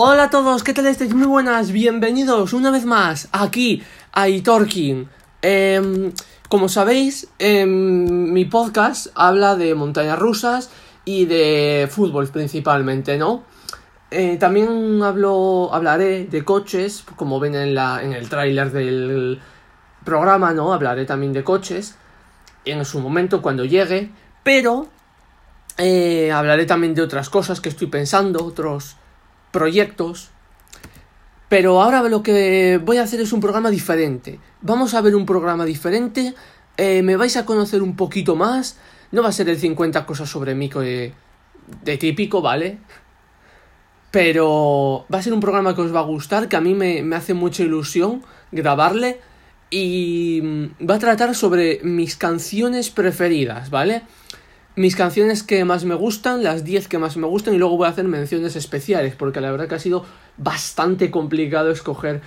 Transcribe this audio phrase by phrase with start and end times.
[0.00, 1.12] Hola a todos, ¿qué tal estáis?
[1.12, 3.82] Muy buenas, bienvenidos una vez más aquí
[4.12, 5.08] a iTalking.
[5.42, 6.12] Em,
[6.48, 10.70] como sabéis, em, mi podcast habla de montañas rusas
[11.04, 13.42] y de fútbol principalmente, ¿no?
[14.12, 19.40] Eh, también hablo, hablaré de coches, como ven en, la, en el tráiler del
[20.04, 20.72] programa, ¿no?
[20.72, 21.96] Hablaré también de coches
[22.64, 24.12] en su momento cuando llegue,
[24.44, 24.86] pero
[25.76, 28.97] eh, hablaré también de otras cosas que estoy pensando, otros
[29.50, 30.30] proyectos.
[31.48, 34.38] Pero ahora lo que voy a hacer es un programa diferente.
[34.60, 36.34] Vamos a ver un programa diferente.
[36.76, 38.78] Eh, me vais a conocer un poquito más.
[39.12, 41.14] No va a ser el 50 cosas sobre mí de,
[41.82, 42.78] de típico, ¿vale?
[44.10, 47.02] Pero va a ser un programa que os va a gustar, que a mí me,
[47.02, 48.22] me hace mucha ilusión
[48.52, 49.20] grabarle.
[49.70, 54.02] Y mm, va a tratar sobre mis canciones preferidas, ¿vale?
[54.78, 57.88] Mis canciones que más me gustan, las 10 que más me gustan y luego voy
[57.88, 60.06] a hacer menciones especiales porque la verdad que ha sido
[60.36, 62.22] bastante complicado escoger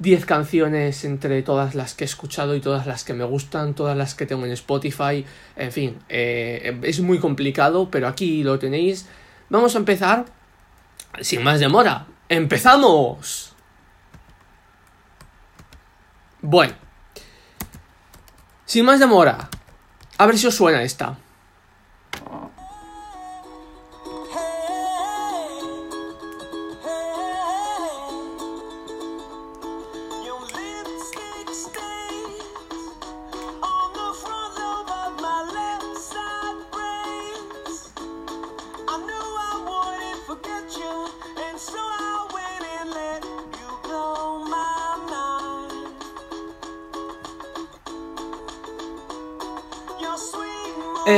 [0.00, 3.96] 10 canciones entre todas las que he escuchado y todas las que me gustan, todas
[3.96, 9.06] las que tengo en Spotify, en fin, eh, es muy complicado, pero aquí lo tenéis.
[9.48, 10.24] Vamos a empezar
[11.20, 12.08] sin más demora.
[12.28, 13.54] ¡Empezamos!
[16.42, 16.74] Bueno,
[18.64, 19.48] sin más demora,
[20.18, 21.16] a ver si os suena esta.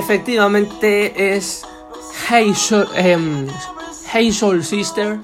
[0.08, 1.66] Efectivamente es
[2.30, 3.46] Hey Soul, em,
[4.62, 5.18] Sister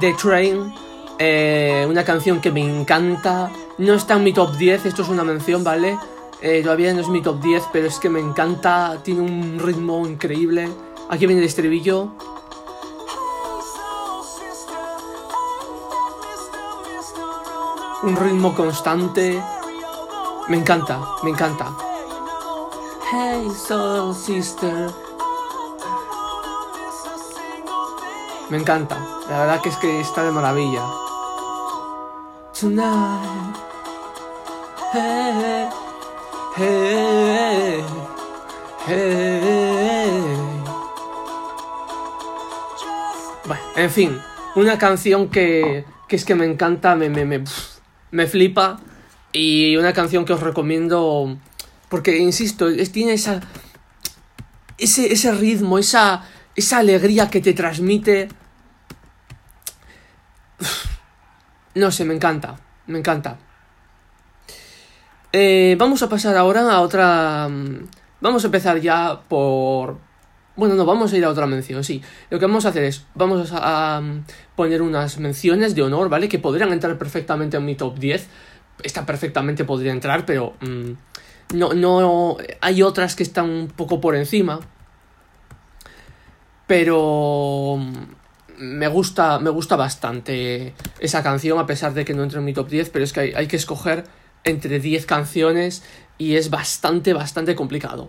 [0.00, 0.74] de Train.
[1.16, 3.52] Eh, una canción que me encanta.
[3.78, 5.96] No está en mi top 10, esto es una mención, ¿vale?
[6.42, 8.98] Eh, todavía no es mi top 10, pero es que me encanta.
[9.04, 10.70] Tiene un ritmo increíble.
[11.08, 12.10] Aquí viene el estribillo.
[18.02, 19.40] Un ritmo constante.
[20.48, 21.85] Me encanta, me encanta.
[23.08, 24.90] Hey Soul Sister.
[28.50, 28.98] Me encanta.
[29.30, 30.82] La verdad que es que está de maravilla.
[32.58, 33.56] Tonight.
[34.92, 35.68] Hey,
[36.56, 37.84] hey,
[38.88, 40.22] hey.
[43.46, 44.20] Bueno, en fin,
[44.56, 47.44] una canción que, que es que me encanta, me, me, me,
[48.10, 48.80] me flipa
[49.32, 51.36] y una canción que os recomiendo
[51.88, 53.40] porque, insisto, tiene esa.
[54.78, 56.24] Ese, ese ritmo, esa,
[56.54, 58.28] esa alegría que te transmite.
[61.74, 62.58] No sé, me encanta.
[62.86, 63.38] Me encanta.
[65.32, 67.48] Eh, vamos a pasar ahora a otra.
[67.48, 67.88] Mm,
[68.22, 69.98] vamos a empezar ya por.
[70.56, 72.00] Bueno, no, vamos a ir a otra mención, sí.
[72.30, 74.24] Lo que vamos a hacer es, vamos a, mm,
[74.54, 76.28] poner unas menciones de honor, ¿vale?
[76.30, 78.28] Que podrían entrar perfectamente en mi top 10.
[78.82, 80.92] Esta perfectamente podría entrar, pero mm,
[81.54, 84.60] no, no, hay otras que están un poco por encima.
[86.66, 87.78] Pero
[88.58, 92.52] me gusta, me gusta bastante esa canción, a pesar de que no entre en mi
[92.52, 94.04] top 10, pero es que hay, hay que escoger
[94.44, 95.82] entre 10 canciones
[96.18, 98.08] y es bastante, bastante complicado.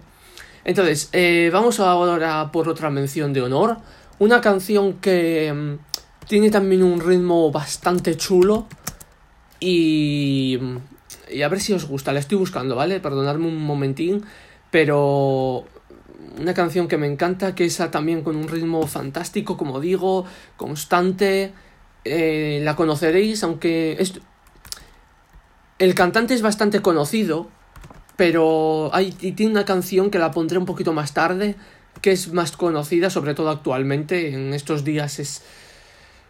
[0.64, 3.78] Entonces, eh, vamos ahora por otra mención de honor.
[4.19, 8.68] Una canción que mm, tiene también un ritmo bastante chulo
[9.59, 10.59] y
[11.31, 12.99] y a ver si os gusta, la estoy buscando, ¿vale?
[12.99, 14.23] Perdonadme un momentín,
[14.71, 15.65] pero
[16.39, 21.53] una canción que me encanta, que es también con un ritmo fantástico, como digo, constante,
[22.05, 23.97] eh, la conoceréis, aunque
[25.79, 27.49] el cantante es bastante conocido,
[28.15, 31.55] pero hay, tiene una canción que la pondré un poquito más tarde,
[32.01, 35.44] que es más conocida, sobre todo actualmente, en estos días es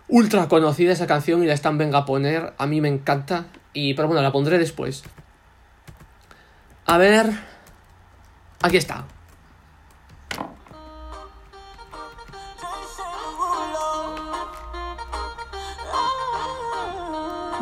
[0.09, 3.94] ultra conocida esa canción y la están venga a poner, a mí me encanta, y,
[3.94, 5.04] pero bueno, la pondré después.
[6.86, 7.30] A ver.
[8.62, 9.06] Aquí está.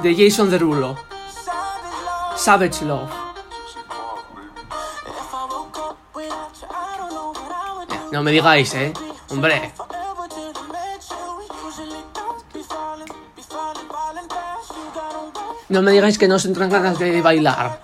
[0.03, 0.95] De Jason Derulo.
[2.35, 3.11] Savage Love.
[8.11, 8.93] No me digáis, eh.
[9.29, 9.73] Hombre.
[15.67, 17.81] No me digáis que no os entran ganas de bailar.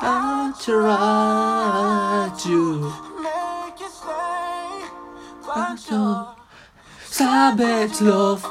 [0.00, 0.52] I
[2.38, 2.92] to
[3.22, 4.84] Make you stay.
[5.44, 5.78] But
[7.08, 8.47] savage love.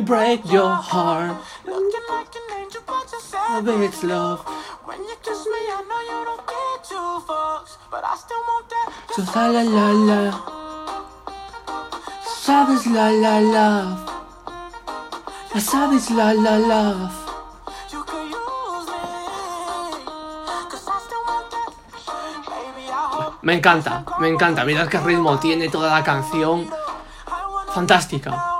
[0.00, 1.36] Break your heart.
[1.66, 4.40] Looking like an angel, but savage love.
[4.84, 6.42] When you kiss me, I know you don't
[6.82, 8.88] two fucks, but I still want that.
[9.14, 10.20] So la la la la.
[12.24, 14.12] Savage la la love.
[16.10, 17.10] La la
[23.42, 24.64] me, encanta, me encanta.
[24.64, 26.70] Mirad qué ritmo tiene toda la canción.
[27.74, 28.51] Fantástica.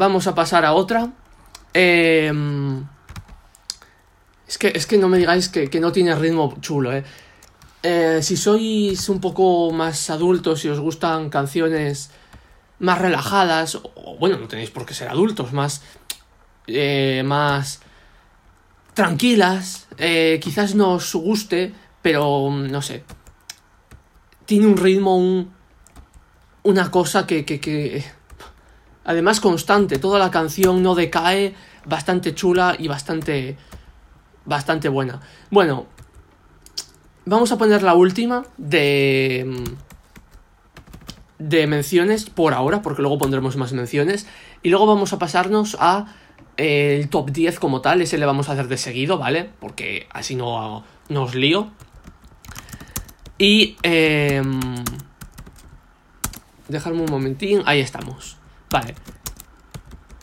[0.00, 1.10] Vamos a pasar a otra.
[1.74, 2.82] Em,
[4.48, 7.04] es, que, es que no me digáis que, que no tiene ritmo chulo, eh.
[7.82, 12.12] Eh, si sois un poco más adultos y os gustan canciones
[12.78, 15.82] más relajadas, o bueno, no tenéis por qué ser adultos, más,
[16.66, 17.80] eh, más
[18.94, 23.04] tranquilas, eh, quizás no os guste, pero no sé,
[24.46, 25.52] tiene un ritmo, un,
[26.62, 27.44] una cosa que,
[29.04, 31.54] además constante, toda la canción no decae,
[31.84, 33.56] bastante chula y bastante,
[34.44, 35.20] bastante buena.
[35.50, 35.86] Bueno,
[37.24, 39.64] vamos a poner la última de
[41.40, 44.26] de menciones por ahora, porque luego pondremos más menciones.
[44.62, 46.14] Y luego vamos a pasarnos a
[46.56, 48.02] eh, el top 10 como tal.
[48.02, 49.50] Ese le vamos a hacer de seguido, ¿vale?
[49.58, 51.70] Porque así no, no os lío.
[53.38, 53.76] Y...
[53.82, 54.42] Eh,
[56.68, 57.62] dejarme un momentín.
[57.66, 58.36] Ahí estamos.
[58.70, 58.94] Vale.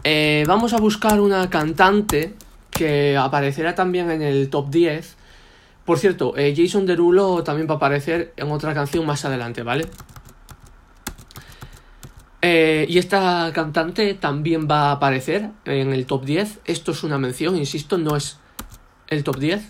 [0.03, 2.35] Eh, vamos a buscar una cantante
[2.71, 5.17] que aparecerá también en el top 10.
[5.83, 9.87] Por cierto, eh, Jason Derulo también va a aparecer en otra canción más adelante, ¿vale?
[12.41, 16.59] Eh, y esta cantante también va a aparecer en el top 10.
[16.65, 18.37] Esto es una mención, insisto, no es
[19.07, 19.61] el top 10.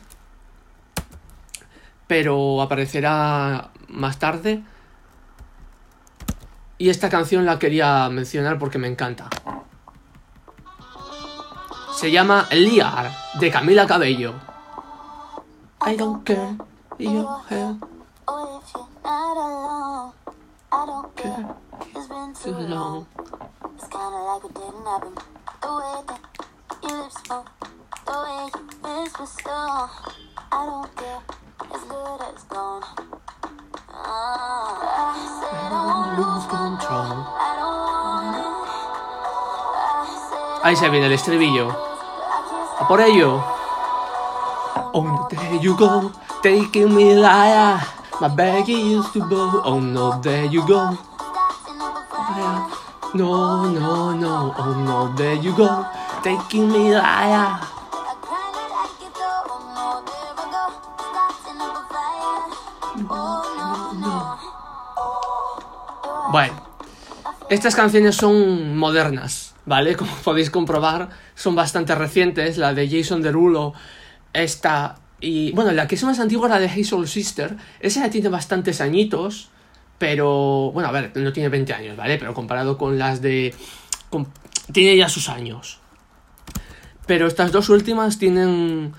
[2.06, 4.62] Pero aparecerá más tarde.
[6.80, 9.30] Y esta canción la quería mencionar porque me encanta.
[11.96, 14.36] Se llama Liar, de Camila Cabello.
[15.86, 16.56] I don't care
[20.70, 21.12] I don't
[21.96, 23.08] It's been too long.
[23.76, 25.14] It's kinda like it didn't happen.
[25.62, 26.22] The way that
[26.84, 27.46] your lips move,
[28.06, 29.90] the way you whisper still.
[30.52, 31.22] I don't care.
[31.74, 33.17] It's good as gone.
[40.64, 41.70] Ahí se viene el estribillo.
[42.80, 43.42] A por ello.
[44.94, 46.12] Oh no, there you go,
[46.42, 47.80] taking me liar.
[48.20, 49.62] My baggy used to bow.
[49.64, 50.98] Oh no, there you go.
[53.14, 54.54] No, no, no.
[54.58, 55.86] Oh no, there you go,
[56.24, 57.77] taking me liar.
[66.32, 66.62] Bueno,
[67.50, 69.96] estas canciones son modernas, ¿vale?
[69.96, 72.58] Como podéis comprobar, son bastante recientes.
[72.58, 73.74] La de Jason Derulo,
[74.34, 75.52] esta y...
[75.54, 77.56] Bueno, la que es más antigua, la de Soul Sister.
[77.80, 79.50] Esa tiene bastantes añitos,
[79.98, 80.72] pero...
[80.74, 82.18] Bueno, a ver, no tiene 20 años, ¿vale?
[82.18, 83.54] Pero comparado con las de...
[84.72, 85.80] Tiene ya sus años.
[87.06, 88.94] Pero estas dos últimas tienen...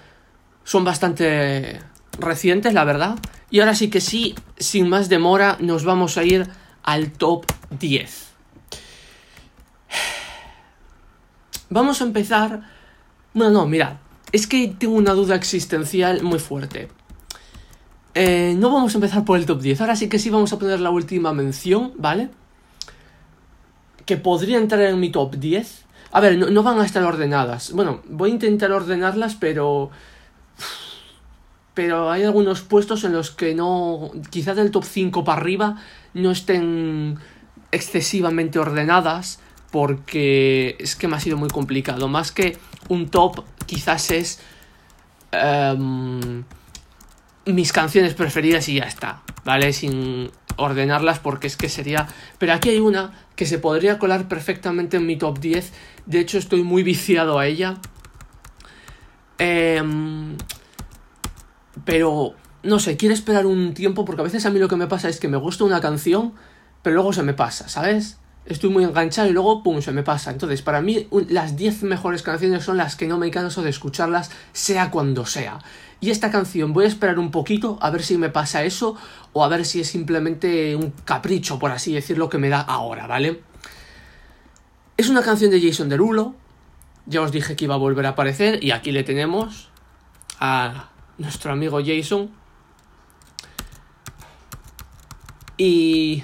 [0.65, 1.81] Son bastante
[2.19, 3.17] recientes, la verdad.
[3.51, 6.49] Y ahora sí que sí, sin más demora, nos vamos a ir
[6.89, 7.45] al top
[7.79, 8.29] 10.
[11.69, 12.63] Vamos a empezar...
[13.35, 13.99] Bueno, no, mirad.
[14.33, 16.89] Es que tengo una duda existencial muy fuerte.
[18.15, 19.83] Eh, no vamos a empezar por el top 10.
[19.83, 22.31] Ahora sí que sí vamos a poner la última mención, ¿vale?
[24.07, 25.85] Que podría entrar en mi top 10.
[26.13, 27.73] A ver, no van a estar ordenadas.
[27.73, 29.91] Bueno, voy a intentar ordenarlas, pero...
[31.79, 34.11] Pero hay algunos puestos en los que no...
[34.31, 35.77] Quizás del top 5 para arriba
[36.13, 37.21] no estén
[37.71, 39.39] excesivamente ordenadas
[39.71, 42.09] porque es que me ha sido muy complicado.
[42.09, 42.59] Más que
[42.89, 44.41] un top, quizás es
[45.31, 46.43] em,
[47.47, 49.73] mis canciones preferidas y ya está, ¿vale?
[49.73, 52.09] Sin ordenarlas porque es que sería...
[52.39, 55.73] Pero aquí hay una que se podría colar perfectamente en mi top 10.
[56.07, 57.77] De hecho, estoy muy viciado a ella.
[59.39, 60.37] Em,
[61.89, 64.89] pero, no sé, quiero esperar un tiempo porque a veces a mí lo que me
[64.89, 66.35] pasa es que me gusta una canción,
[66.83, 68.19] pero luego se me pasa, ¿sabes?
[68.45, 70.31] estoy muy enganchado y luego, pum, se me pasa.
[70.31, 74.31] Entonces, para mí, las 10 mejores canciones son las que no me canso de escucharlas,
[74.53, 75.61] sea cuando sea.
[75.99, 78.95] Y esta canción, voy a esperar un poquito a ver si me pasa eso
[79.33, 83.07] o a ver si es simplemente un capricho, por así decirlo, que me da ahora,
[83.07, 83.41] ¿vale?
[84.99, 86.35] Es una canción de Jason Derulo.
[87.07, 89.71] Ya os dije que iba a volver a aparecer y aquí le tenemos
[90.39, 92.31] a nuestro amigo Jason.
[95.57, 96.23] Y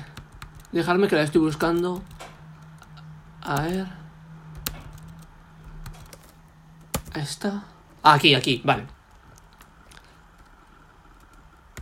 [0.73, 2.03] dejarme que la estoy buscando.
[3.43, 3.87] A ver.
[7.15, 7.65] Esta.
[8.03, 8.87] Aquí, aquí, vale.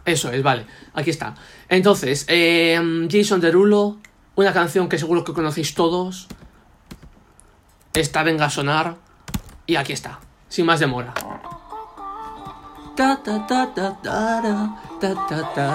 [0.04, 0.66] Eso es, vale.
[0.94, 1.34] Aquí está.
[1.68, 3.98] Entonces, eh, Jason Derulo,
[4.34, 6.28] una canción que seguro que conocéis todos.
[7.92, 8.96] Esta venga a sonar.
[9.66, 10.18] Y aquí está.
[10.48, 11.14] Sin más demora.
[12.94, 14.42] Ta, ta, ta, ta, ta,
[15.00, 15.68] ta, ta, ta,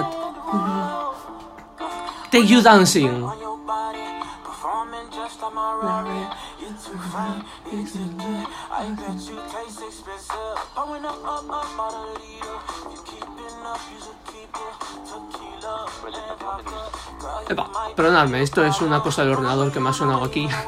[2.30, 3.26] Take You Dancing.
[17.48, 20.48] Epa, perdonadme, esto es una cosa del ordenador que me ha sonado aquí.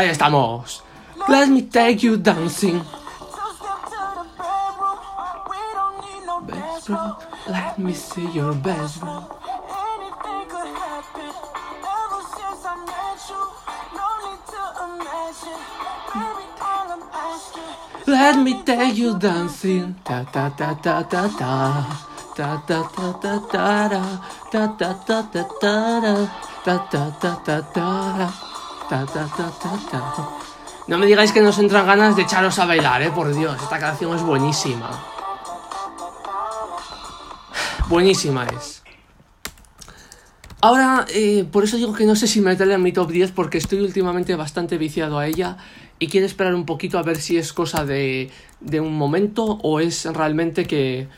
[0.00, 0.82] Ahí estamos.
[1.28, 2.80] Let me take you dancing.
[6.46, 7.16] Bedroom.
[7.46, 9.26] Let me see your best room.
[9.28, 11.30] Anything could happen.
[11.84, 13.42] Ever since I met you,
[13.92, 15.60] no need to imagine.
[16.14, 17.72] Baby, all I'm asking.
[18.06, 19.96] Let me take you dancing.
[20.02, 21.54] Ta ta ta ta ta ta.
[22.34, 24.00] Ta ta ta ta ta.
[24.50, 25.76] Ta ta ta ta ta.
[26.64, 27.60] Ta ta ta ta ta.
[27.74, 28.49] Ta ta
[30.86, 33.56] No me digáis que nos entran ganas de echaros a bailar, eh, por Dios.
[33.62, 34.90] Esta canción es buenísima.
[37.88, 38.82] Buenísima es.
[40.60, 43.58] Ahora, eh, por eso digo que no sé si meterla en mi top 10 porque
[43.58, 45.56] estoy últimamente bastante viciado a ella
[45.98, 48.30] y quiero esperar un poquito a ver si es cosa de,
[48.60, 51.08] de un momento o es realmente que,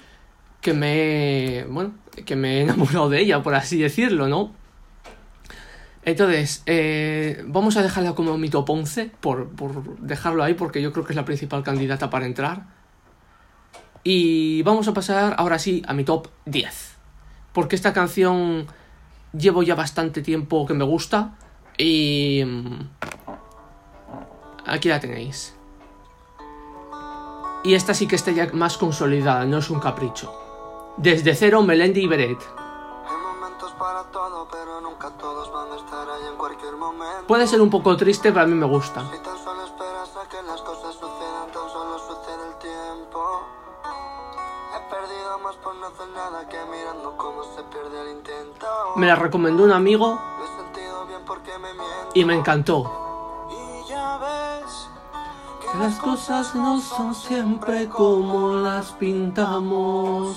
[0.61, 4.53] que me bueno, que me he enamorado de ella, por así decirlo, ¿no?
[6.05, 10.93] Entonces, eh, vamos a dejarla como mi top 11, por, por dejarlo ahí porque yo
[10.93, 12.67] creo que es la principal candidata para entrar.
[14.05, 16.97] Y vamos a pasar ahora sí a mi top 10.
[17.53, 18.67] Porque esta canción
[19.33, 21.35] llevo ya bastante tiempo que me gusta.
[21.79, 22.43] Y...
[22.45, 22.89] mm,
[24.67, 25.55] Aquí la tenéis.
[27.65, 30.33] Y esta sí que está ya más consolidada, no es un capricho.
[30.97, 32.39] Desde cero, Melendi y Beret.
[32.39, 35.92] Hay momentos para todo, pero nunca todos van a estar
[37.27, 39.01] Puede ser un poco triste, pero a mí me gusta.
[39.11, 43.43] Si tan solo esperas a que las cosas sucedan, tan solo sucede el tiempo.
[44.75, 48.67] He perdido más por no hacer nada que mirando cómo se pierde el intento.
[48.97, 52.11] Me la recomendó un amigo Lo he sentido bien porque me miento.
[52.15, 53.49] y me encantó.
[53.51, 54.89] Y ya ves
[55.61, 60.37] que Las cosas no son siempre como las pintamos.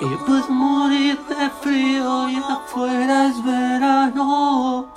[0.00, 4.88] Y puedes morir de frío y afuera es verano.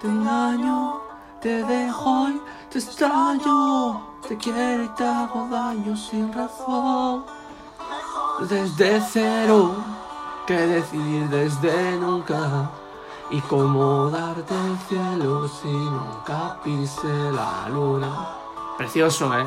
[0.00, 1.00] Te engaño,
[1.40, 4.08] te dejo y te extraño.
[4.26, 7.24] Te quiero y te hago daño sin razón.
[8.40, 9.74] Desde cero,
[10.46, 12.70] que decir desde nunca.
[13.30, 18.28] Y cómo darte el cielo si nunca pise la luna.
[18.76, 19.44] Precioso, ¿eh?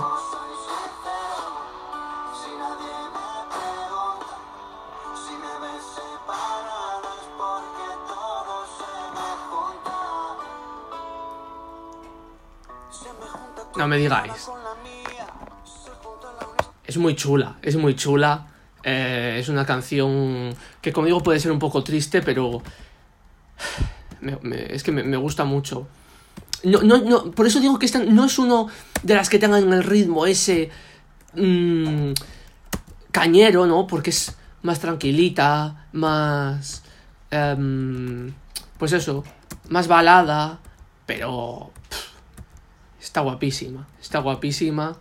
[13.78, 14.50] No me digáis.
[16.86, 18.48] Es muy chula, es muy chula.
[18.84, 22.62] Eh, es una canción que conmigo puede ser un poco triste, pero
[24.70, 25.88] es que me, gusta mucho.
[26.64, 28.68] No, no, no, por eso digo que no es uno
[29.04, 30.70] de las que tengan el ritmo ese
[31.34, 32.12] mm,
[33.12, 33.88] cañero, ¿no?
[33.88, 36.84] Porque es más tranquilita, más...
[37.32, 38.34] em,
[38.78, 39.24] pues eso,
[39.70, 40.60] más balada,
[41.06, 41.72] pero...
[43.02, 44.96] está guapísima, está guapísima.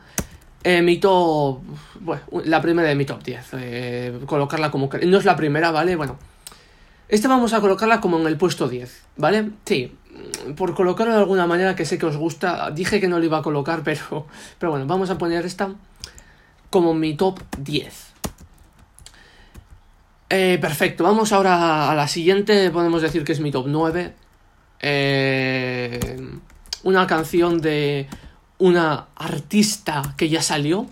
[0.63, 1.61] Eh, mi top.
[2.01, 3.49] Bueno, la primera de mi top 10.
[3.55, 4.91] eh, colocarla como.
[5.07, 5.97] No es la primera, ¿vale?
[5.97, 6.19] Bueno.
[7.09, 9.51] Esta vamos a colocarla como en el puesto 10, ¿vale?
[9.65, 9.97] Sí.
[10.57, 12.71] Por colocarlo de alguna manera que sé que os gusta.
[12.71, 14.27] Dije que no lo iba a colocar, pero.
[14.59, 15.71] Pero bueno, vamos a poner esta
[16.69, 18.07] como mi top 10.
[20.33, 22.71] Eh, perfecto, vamos ahora a la siguiente.
[22.71, 24.15] Podemos decir que es mi top 9.
[24.81, 26.29] eh,
[26.83, 28.09] una canción de
[28.59, 30.87] una artista que ya salió.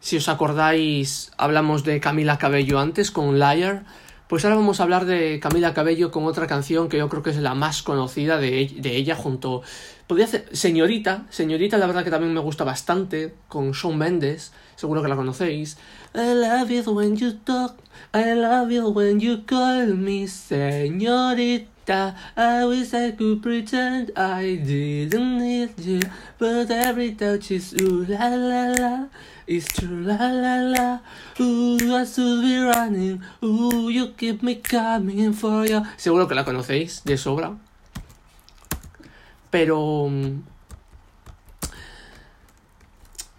[0.00, 3.84] Si os acordáis, hablamos de Camila Cabello antes con Liar.
[4.28, 7.30] Pues ahora vamos a hablar de Camila Cabello con otra canción que yo creo que
[7.30, 9.62] es la más conocida de, de ella junto...
[10.06, 11.24] Podría ser Señorita.
[11.30, 14.52] Señorita la verdad que también me gusta bastante con Shawn Mendes.
[14.76, 15.78] Seguro que la conocéis.
[16.16, 17.76] I love it when you talk.
[18.14, 22.14] I love it when you call me señorita.
[22.36, 26.00] I wish I could pretend I didn't need you.
[26.38, 29.08] But every touch is ooh la la la.
[29.48, 30.98] It's true la la la.
[31.40, 33.20] Ooh, I should be running.
[33.42, 35.82] Ooh, you keep me coming for you.
[35.96, 37.58] Seguro que la conocéis de sobra.
[39.50, 40.06] Pero.
[40.08, 40.53] Mm,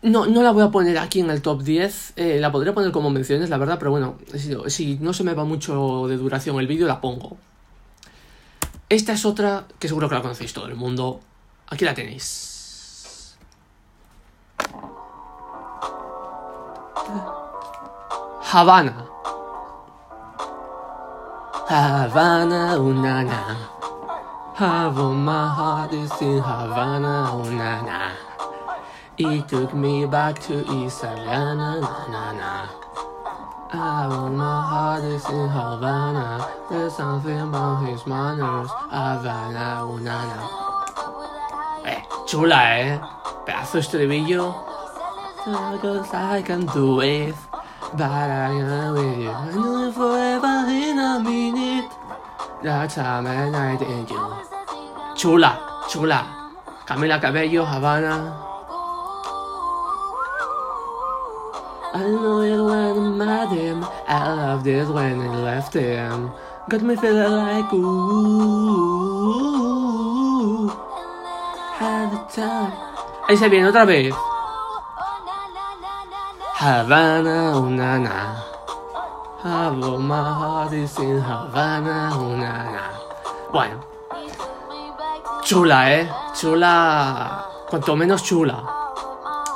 [0.05, 2.13] No, no la voy a poner aquí en el top 10.
[2.15, 4.17] eh, la podría poner como menciones, la verdad, pero bueno,
[4.67, 7.37] si, no se me va mucho de duración el vídeo, la pongo.
[8.87, 11.21] Esta es otra que seguro que la conocéis todo el mundo.
[11.69, 13.35] Aquí la tenéis.
[18.43, 19.07] Havana.
[21.67, 23.57] Havana, una na.
[24.55, 28.24] Have my heart is in Havana, una
[29.19, 29.29] na.
[29.29, 32.67] It took me back to East Havana, na na na.
[33.71, 36.47] I want my heart is in Havana.
[36.69, 38.69] There's something about his manners.
[38.69, 40.47] Havana, una na.
[41.85, 42.99] Eh, chula, eh.
[43.45, 44.53] Pedazo estribillo.
[45.81, 47.35] Cause I can do it.
[47.93, 49.29] But I am with you.
[49.29, 51.91] I know it forever in a minute.
[52.63, 55.15] That time and I did you.
[55.15, 56.51] Chula, chula.
[56.87, 58.44] Camila Cabello, Havana.
[61.95, 63.85] I know it when I'm at him.
[64.05, 66.29] I loved it when I left him.
[66.67, 67.87] Got me feeling like ooh.
[71.79, 72.73] Had the time.
[73.29, 74.13] Ahí se viene otra vez.
[76.59, 78.43] Havana, una na.
[79.41, 82.91] Have my heart is in Havana, una na.
[83.53, 83.79] Bueno,
[85.43, 86.09] chula, eh.
[86.33, 87.45] Chula.
[87.69, 88.61] Cuanto menos chula.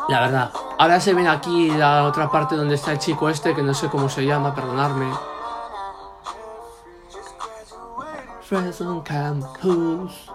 [0.08, 0.69] La verdad.
[0.80, 3.90] Ahora se viene aquí la otra parte donde está el chico este, que no sé
[3.90, 5.12] cómo se llama, perdonadme.
[8.44, 10.32] Friends on campus.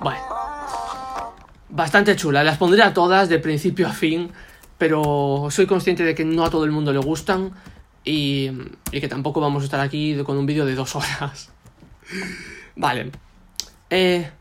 [0.00, 0.22] Bueno.
[1.68, 2.42] Bastante chula.
[2.42, 4.32] Las pondré a todas de principio a fin.
[4.78, 7.52] Pero soy consciente de que no a todo el mundo le gustan.
[8.02, 8.50] Y,
[8.90, 11.50] y que tampoco vamos a estar aquí con un vídeo de dos horas.
[12.76, 13.12] Vale.
[13.90, 14.32] Eh,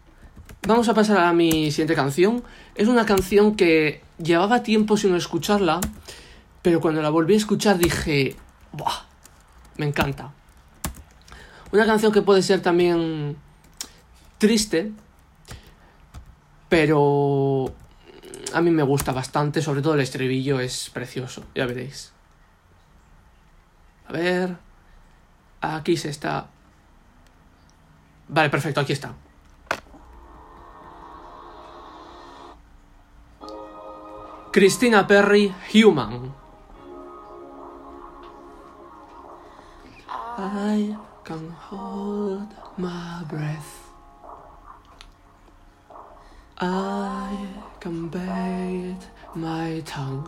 [0.68, 2.44] vamos a pasar a mi siguiente canción.
[2.76, 5.80] Es una canción que llevaba tiempo sin escucharla,
[6.62, 8.36] pero cuando la volví a escuchar dije,
[8.72, 9.06] ¡buah!
[9.78, 10.32] Me encanta.
[11.72, 13.38] Una canción que puede ser también
[14.38, 14.92] triste,
[16.70, 17.74] pero
[18.54, 22.12] a mí me gusta bastante, sobre todo el estribillo es precioso, ya veréis.
[24.08, 24.58] A ver,
[25.62, 26.48] aquí se está...
[28.28, 29.14] Vale, perfecto, aquí está.
[34.52, 36.34] Christina Perry, Human.
[40.38, 43.88] I can hold my breath.
[46.60, 47.48] I
[47.80, 50.28] can bite my tongue.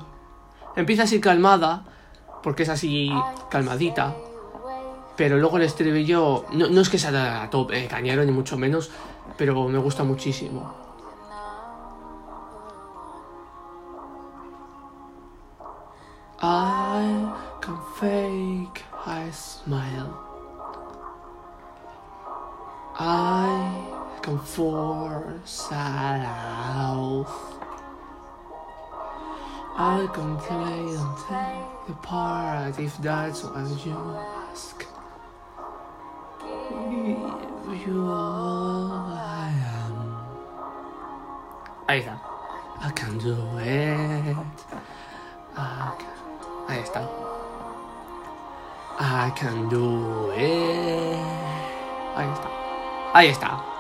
[0.78, 1.84] Empieza así calmada,
[2.42, 3.12] porque es así
[3.50, 4.16] calmadita.
[5.18, 8.58] Pero luego el estribillo, no, no es que sea a top eh, cañero, ni mucho
[8.58, 8.90] menos,
[9.38, 10.83] pero me gusta muchísimo.
[24.46, 24.62] A
[25.72, 27.34] laugh.
[29.76, 33.98] I can play and take the part if that's what you
[34.52, 34.86] ask.
[37.72, 39.96] If you all I am.
[41.88, 42.20] Ahí está.
[42.82, 44.38] I can do it.
[45.58, 47.02] I can- Ahí está.
[49.00, 51.18] I can do it.
[52.16, 52.50] Ahí está.
[53.14, 53.73] Ahí está.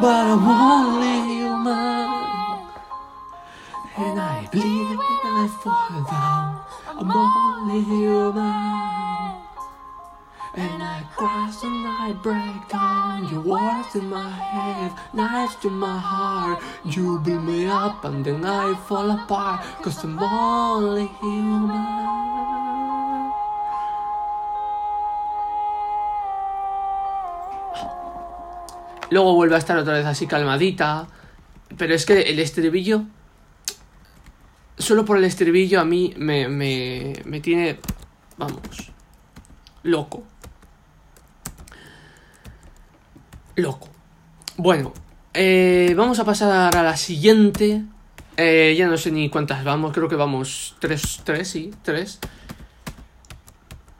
[0.00, 2.68] But I'm only human.
[3.96, 6.62] And I bleed when I fall down.
[6.86, 9.42] I'm only human.
[10.54, 13.28] And I crash and I break down.
[13.28, 16.62] Your words in my head, knives to my heart.
[16.84, 19.64] You build me up and then I fall apart.
[19.82, 22.67] Cause I'm only human.
[29.10, 31.08] Luego vuelve a estar otra vez así calmadita.
[31.76, 33.02] Pero es que el estribillo.
[34.78, 37.78] Solo por el estribillo a mí me, me, me tiene.
[38.36, 38.92] Vamos.
[39.82, 40.24] Loco.
[43.56, 43.88] Loco.
[44.56, 44.92] Bueno,
[45.34, 47.84] eh, vamos a pasar a la siguiente.
[48.36, 52.20] Eh, ya no sé ni cuántas vamos, creo que vamos tres, tres, sí, tres.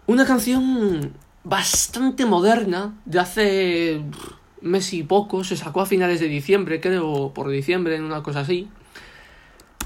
[0.06, 4.02] Una canción bastante moderna, de hace
[4.62, 8.40] mes y poco, se sacó a finales de diciembre, creo, por diciembre, en una cosa
[8.40, 8.68] así,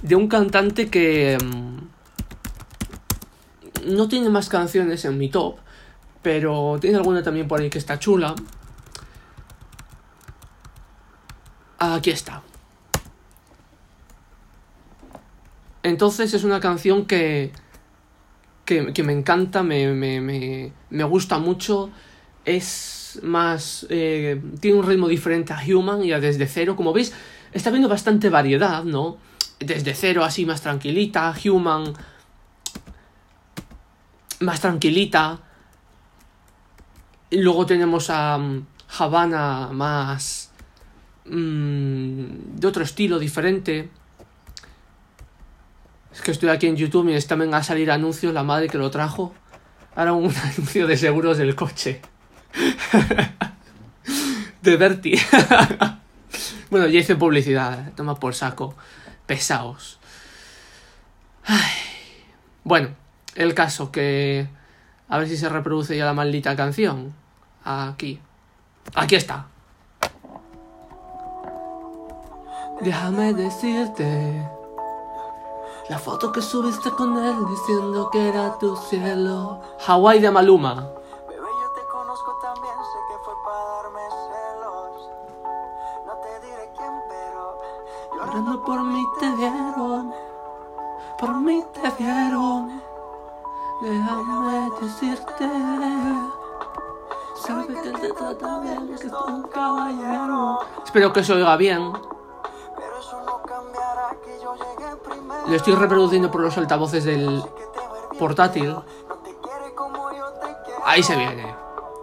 [0.03, 1.79] de un cantante que mm,
[3.95, 5.57] no tiene más canciones en mi top,
[6.23, 8.35] pero tiene alguna también por ahí que está chula.
[11.79, 12.43] Aquí está.
[15.83, 17.51] Entonces es una canción que,
[18.65, 21.91] que, que me encanta, me, me, me, me gusta mucho.
[22.45, 23.87] Es más...
[23.91, 26.77] eh, tiene un ritmo diferente a Human y a Desde Cero.
[26.77, 27.13] Como veis,
[27.53, 29.19] está viendo bastante variedad, ¿no?
[29.59, 31.93] Desde Cero así más tranquilita, Human
[34.41, 35.41] más tranquilita.
[37.31, 38.67] Luego tenemos a mm,
[38.99, 40.51] Havana más...
[41.27, 42.25] mm,
[42.57, 43.91] de otro estilo diferente.
[46.13, 48.91] Es que estoy aquí en YouTube y venga a salir anuncios, la madre que lo
[48.91, 49.33] trajo.
[49.95, 52.03] Ahora un anuncio de seguros del coche.
[54.63, 55.15] de Berti.
[56.71, 58.75] bueno, ya hice publicidad, toma por saco.
[59.27, 59.99] Pesaos.
[62.65, 62.91] Bueno,
[63.35, 64.49] el caso que...
[65.09, 67.13] A ver si se reproduce ya la maldita canción.
[67.65, 68.21] Aquí.
[68.95, 69.47] Aquí está.
[72.81, 74.49] Déjame decirte.
[75.89, 79.61] La foto que subiste con él diciendo que era tu cielo.
[79.87, 80.91] Hawaii de Maluma.
[89.19, 90.13] Te vieron.
[91.19, 92.83] Por mí te vieron.
[93.83, 95.49] Déjame decirte.
[97.35, 100.61] Sabe que te trata bien, que es un caballero.
[100.85, 101.93] Espero que se oiga bien.
[102.77, 105.43] pero eso no cambiará que yo llegué primero.
[105.47, 107.43] Lo estoy reproduciendo por los altavoces del
[108.19, 108.77] portátil.
[110.85, 111.55] Ahí se viene.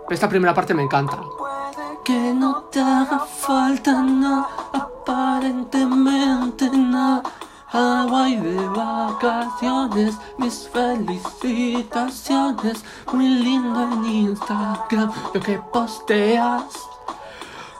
[0.09, 1.17] Esta primera parte me encanta.
[1.37, 7.23] Puede Que no te haga falta nada, aparentemente nada.
[7.71, 12.83] Hawaii de vacaciones, mis felicitaciones.
[13.13, 16.63] Muy lindo en Instagram lo que posteas.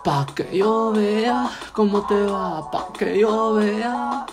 [0.04, 4.26] Pa' que yo vea cómo te va, pa' que yo vea.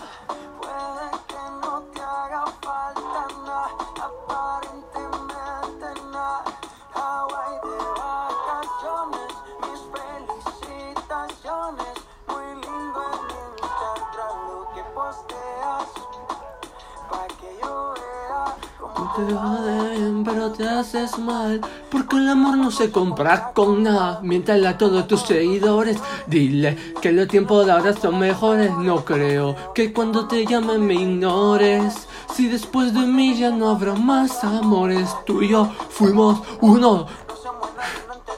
[19.17, 21.59] Te pero te haces mal.
[21.89, 24.19] Porque el amor no se compra con nada.
[24.21, 25.97] Miéntale a todos tus seguidores.
[26.27, 28.71] Dile que los tiempos de ahora son mejores.
[28.77, 32.07] No creo que cuando te llamen me ignores.
[32.35, 35.09] Si después de mí ya no habrá más amores.
[35.25, 37.07] Tú y yo fuimos uno.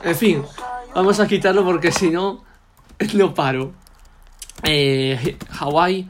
[0.01, 0.43] En fin,
[0.95, 2.41] vamos a quitarlo porque si no,
[3.15, 3.73] no paro.
[4.63, 6.09] Eh, Hawái.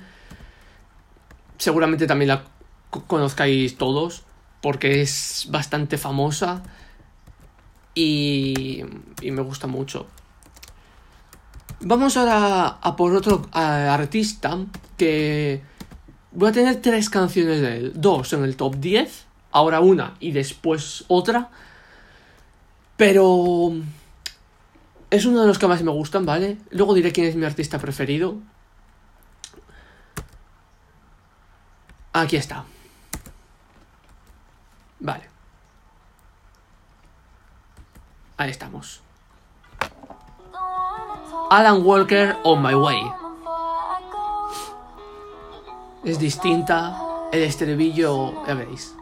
[1.57, 2.43] Seguramente también la
[2.91, 4.23] co- conozcáis todos
[4.61, 6.63] porque es bastante famosa
[7.95, 8.83] y,
[9.21, 10.07] y me gusta mucho.
[11.81, 14.57] Vamos ahora a por otro artista
[14.97, 15.61] que
[16.31, 20.31] voy a tener tres canciones de él, dos en el top 10, ahora una y
[20.31, 21.49] después otra,
[22.97, 23.71] pero
[25.09, 26.57] es uno de los que más me gustan, ¿vale?
[26.71, 28.35] Luego diré quién es mi artista preferido.
[32.11, 32.65] Aquí está.
[34.99, 35.29] Vale.
[38.37, 39.01] Ahí estamos.
[41.49, 43.11] Alan Walker On My Way.
[46.03, 46.97] Es distinta.
[47.31, 48.95] El estribillo, ya veréis.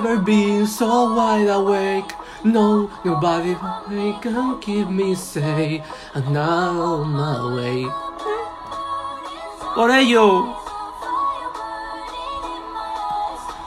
[0.00, 2.12] Never been so wide awake.
[2.44, 3.56] No, nobody
[4.22, 5.82] can keep me safe.
[6.14, 7.84] And now my way.
[9.74, 10.54] Por ello,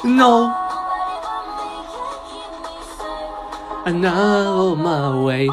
[0.05, 0.55] No.
[3.85, 5.49] I know my way.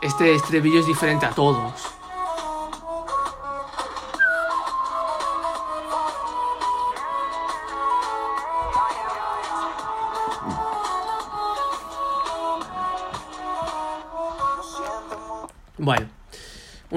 [0.00, 1.83] Este estribillo es diferente a todos.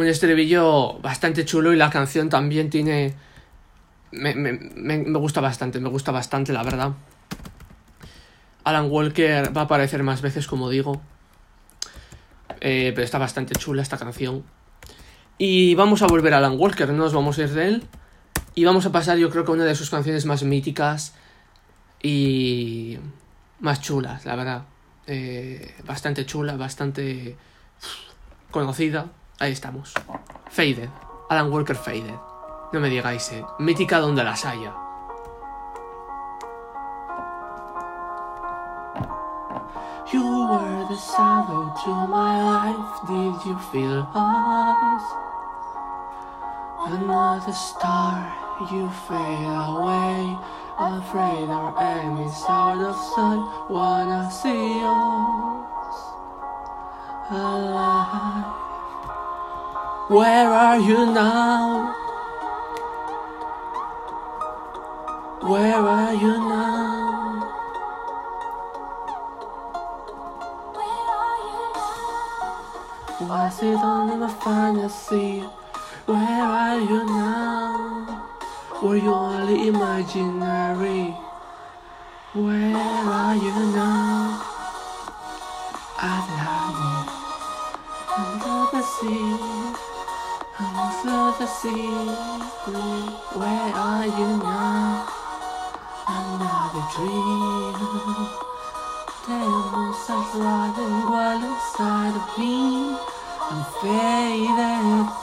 [0.07, 3.13] Un estribillo bastante chulo y la canción también tiene...
[4.11, 6.93] Me, me, me, gusta bastante, me gusta bastante, la verdad.
[8.63, 11.01] Alan Walker va a aparecer más veces, como digo.
[12.61, 14.45] Eh, pero está bastante chula esta canción.
[15.37, 17.83] Y vamos a volver a Alan Walker, no nos vamos a ir de él.
[18.55, 21.15] Y vamos a pasar, yo creo que una de sus canciones más míticas
[22.01, 22.97] y
[23.59, 24.63] más chulas, la verdad.
[25.05, 27.35] Eh, bastante chula, bastante
[28.51, 29.11] conocida.
[29.39, 29.93] Ahí estamos.
[30.49, 30.89] Faded.
[31.29, 32.15] Alan Walker Faded.
[32.73, 33.45] No me digáis, eh.
[33.59, 34.73] Mítica donde las haya.
[40.11, 43.07] You were the shadow to my life.
[43.07, 45.03] Did you feel us?
[46.87, 48.33] Another star,
[48.71, 50.37] you fade away.
[50.79, 53.69] Afraid our enemies out of sight.
[53.69, 55.99] Wanna see us
[57.29, 58.66] alive.
[60.09, 61.93] Where are you now?
[65.41, 67.43] Where are you now?
[70.77, 73.27] Where are you now?
[73.27, 75.43] Was it only my fantasy?
[76.05, 78.29] Where are you now?
[78.81, 81.17] Were you only imaginary?
[82.31, 84.41] Where are you now?
[85.99, 87.27] I've loved you
[88.17, 89.86] under the sea,
[90.59, 91.87] under the sea.
[93.37, 95.07] Where are you now?
[96.07, 97.73] Another dream.
[99.27, 102.97] Demons are running wild inside of me.
[103.49, 105.13] I'm faded.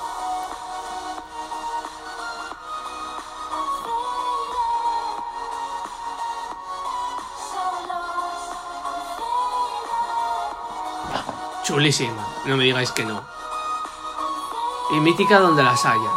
[11.64, 13.33] Chulísima, no me digáis que no.
[14.90, 16.10] Y mítica donde las haya.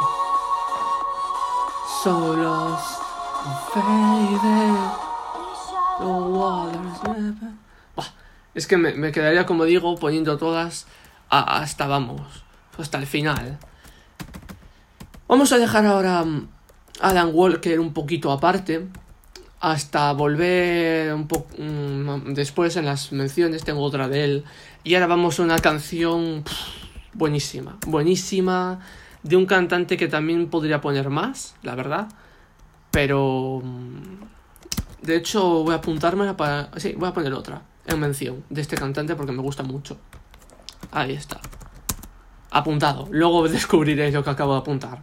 [7.95, 8.05] Buah,
[8.53, 10.85] es que me, me quedaría, como digo, poniendo todas
[11.29, 12.21] a- hasta, vamos,
[12.77, 13.57] hasta el final.
[15.27, 16.47] Vamos a dejar ahora mm,
[17.01, 18.87] a Alan Walker un poquito aparte.
[19.59, 21.47] Hasta volver un poco
[22.27, 24.45] después en las menciones tengo otra de él
[24.83, 26.86] y ahora vamos a una canción pff,
[27.17, 28.79] buenísima buenísima
[29.23, 32.07] de un cantante que también podría poner más la verdad
[32.91, 38.43] pero mm, de hecho voy a apuntármela para sí voy a poner otra en mención
[38.49, 39.97] de este cantante porque me gusta mucho.
[40.91, 41.39] Ahí está.
[42.51, 43.07] Apuntado.
[43.11, 44.99] Luego descubriréis lo que acabo de apuntar.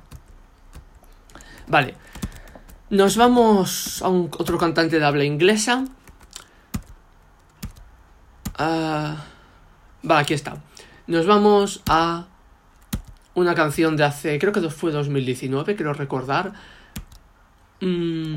[1.67, 1.95] Vale.
[2.91, 5.87] Nos vamos a otro cantante de habla inglesa.
[8.57, 9.17] Ah,
[10.09, 10.59] va, aquí está.
[11.07, 12.27] Nos vamos a
[13.35, 16.55] una canción de hace, creo que fue 2019, quiero recordar.
[17.81, 18.37] Mm,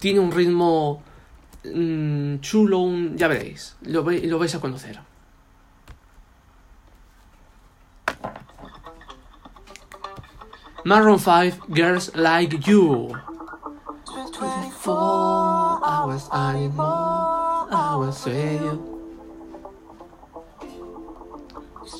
[0.00, 1.02] tiene un ritmo
[1.64, 5.00] mm, chulo, ya veréis, lo, vais a conocer.
[10.84, 13.12] Maroon 5, Girls Like You.
[14.00, 16.28] It's been 24 Four hours
[17.70, 18.97] hours with you.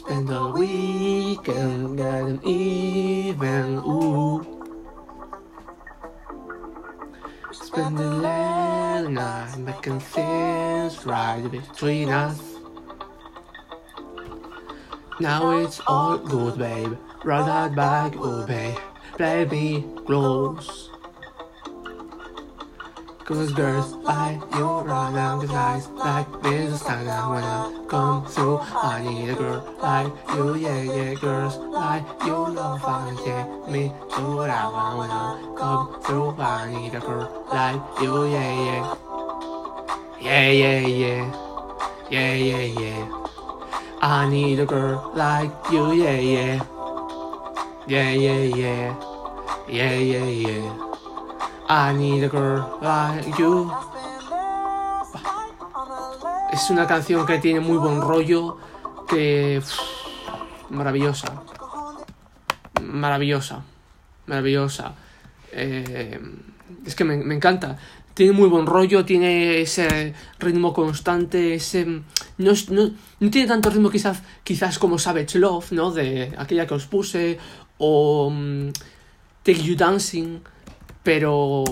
[0.08, 4.40] Spend the weekend getting even, ooh.
[7.52, 12.40] Spend the late night making things right between us.
[15.20, 16.96] Now it's all good, babe.
[17.22, 18.78] Run that back, oh babe.
[19.12, 20.87] Play me close.
[23.28, 28.24] Cause girls like you run down the lights like this is time I wanna come
[28.24, 28.56] through.
[28.56, 31.12] I need a girl like you, yeah, yeah.
[31.12, 33.44] Girls like you love fun, yeah.
[33.68, 34.64] Me do what I
[34.96, 36.40] wanna come through.
[36.40, 38.96] I need a girl like you, yeah, yeah.
[40.22, 41.22] Yeah, yeah, yeah.
[42.08, 43.26] Yeah, yeah, yeah.
[44.00, 46.64] I need a girl like you, yeah, yeah.
[47.86, 48.96] Yeah, yeah, yeah.
[49.68, 50.87] Yeah, yeah, yeah.
[51.70, 53.70] I need a girl like you.
[56.50, 58.56] Es una canción que tiene muy buen rollo,
[59.06, 59.60] que...
[60.70, 61.42] maravillosa.
[62.80, 63.62] maravillosa.
[64.26, 64.94] Maravillosa.
[65.52, 66.18] Eh,
[66.86, 67.76] es que me, encanta.
[68.14, 71.84] Tiene muy buen rollo, tiene ese ritmo constante, ese...
[71.84, 75.90] No, no, no tiene tanto ritmo quizás, quizás como Savage Love, ¿no?
[75.90, 77.38] De aquella que os puse,
[77.76, 78.70] o mm,
[79.42, 80.40] Take You Dancing,
[81.02, 81.64] pero...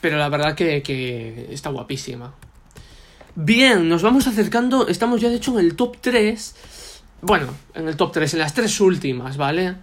[0.00, 2.34] Pero la verdad que, que está guapísima.
[3.34, 6.54] Bien, nos vamos acercando, estamos ya de hecho en el top 3.
[7.22, 9.76] Bueno, en el top 3, en las tres últimas, ¿vale?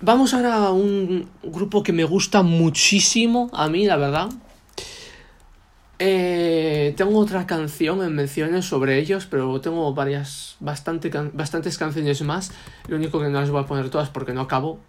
[0.00, 4.28] Vamos ahora a un grupo que me gusta muchísimo, a mí, la verdad.
[6.04, 12.50] Eh, tengo otra canción en menciones sobre ellos, pero tengo varias, bastante, bastantes canciones más.
[12.88, 14.80] Lo único que no las voy a poner todas porque no acabo.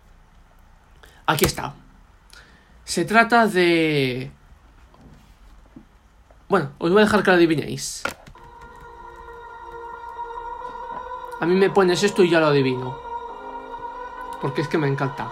[1.27, 1.75] Aquí está.
[2.83, 4.31] Se trata de...
[6.49, 8.01] Bueno, os voy a dejar que lo adivinéis.
[11.39, 12.97] A mí me pones esto y ya lo adivino.
[14.41, 15.31] Porque es que me encanta.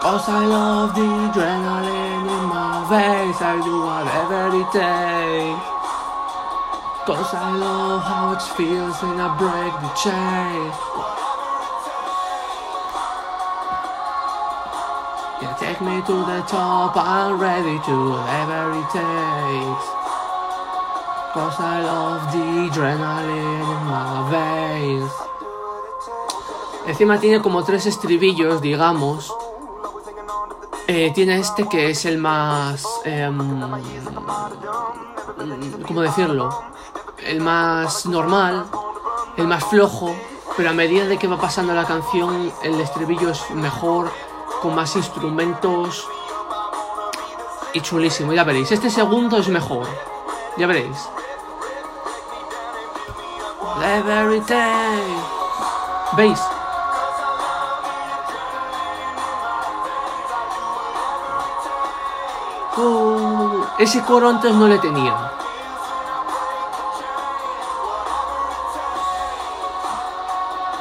[0.00, 3.36] Cause I love the adrenaline in my veins.
[3.36, 5.80] I do whatever it takes.
[7.04, 10.72] Cause I love how it feels when I break the chain.
[15.42, 19.86] Yeah, take me to the top, I'm ready to whatever it takes.
[21.36, 25.12] Cause I love the adrenaline in my veins.
[26.86, 29.30] Encima tiene como tres estribillos, digamos.
[30.92, 32.84] Eh, tiene este que es el más...
[33.04, 33.38] em,
[35.86, 36.64] ¿Cómo decirlo?
[37.18, 38.66] El más normal,
[39.36, 40.12] el más flojo,
[40.56, 44.10] pero a medida de que va pasando la canción, el estribillo es mejor,
[44.62, 46.08] con más instrumentos
[47.72, 48.72] y chulísimo, ya veréis.
[48.72, 49.86] Este segundo es mejor,
[50.56, 51.08] ya veréis.
[56.16, 56.40] ¿Veis?
[63.80, 65.32] Ese coro antes no le tenía.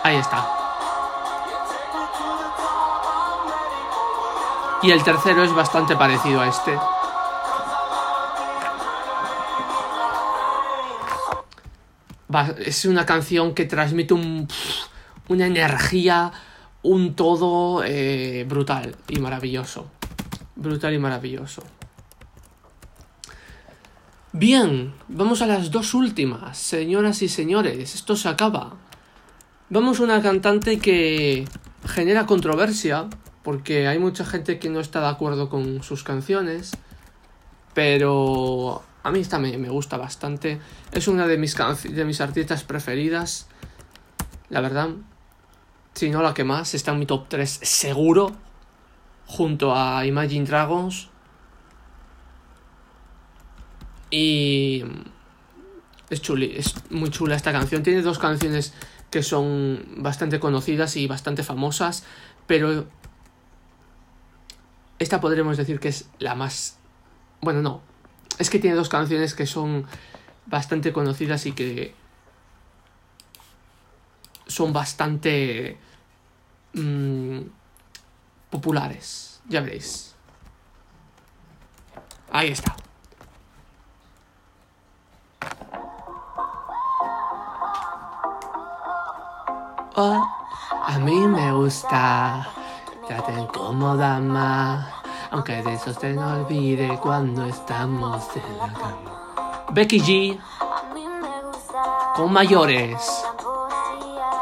[0.04, 0.46] Ahí está.
[4.82, 6.78] Y el tercero es bastante parecido a este.
[12.66, 14.46] Es una canción que transmite un,
[15.30, 16.34] una energía,
[16.82, 19.88] un todo eh, brutal y maravilloso.
[20.58, 21.64] Brutal y maravilloso.
[24.32, 27.96] Bien, vamos a las dos últimas, señoras y señores.
[27.96, 28.76] Esto se acaba.
[29.72, 31.48] Vamos a una cantante que
[31.84, 33.08] genera controversia,
[33.42, 36.78] porque hay mucha gente que no está de acuerdo con sus canciones,
[37.74, 40.60] pero a mí esta me, me gusta bastante.
[40.92, 43.48] Es una de mis, de mis artistas preferidas,
[44.50, 44.90] la verdad.
[45.96, 48.32] Si no la que más, está en mi top 3 seguro,
[49.26, 51.10] junto a Imagine Dragons.
[54.10, 54.84] Y
[56.10, 57.84] es chuli, es muy chula esta canción.
[57.84, 58.74] Tiene dos canciones
[59.12, 62.04] que son bastante conocidas y bastante famosas,
[62.48, 62.88] pero
[65.00, 66.78] esta podremos decir que es la más...
[67.42, 67.82] Bueno, no.
[68.38, 69.86] Es que tiene dos canciones que son
[70.46, 71.94] bastante conocidas y que
[74.48, 75.78] son bastante
[76.74, 77.40] mm,
[78.50, 79.42] populares.
[79.48, 80.16] Ya veréis.
[82.32, 82.76] Ahí está.
[91.00, 92.48] Mí me gusta,
[93.08, 94.86] trata incómoda más,
[95.32, 99.66] aunque de eso se nos olvide cuando estamos en la cama.
[99.72, 101.02] Becky G A me
[101.48, 103.24] gusta con mayores.
[103.30, 104.40] groserías.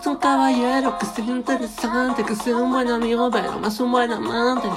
[0.00, 4.12] Es un caballero que sea interesante, que sea un buen amigo, pero más un buen
[4.12, 4.68] amante.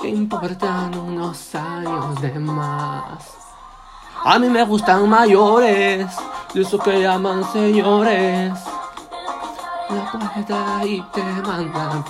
[0.00, 3.31] Que importan unos años de más.
[4.24, 6.06] A mí me gustan mayores,
[6.54, 8.52] de esos que llaman señores.
[9.90, 12.04] La puerta y te mandan